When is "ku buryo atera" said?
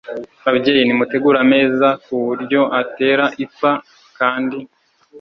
2.03-3.25